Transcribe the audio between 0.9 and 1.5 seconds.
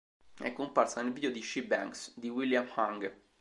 nel video di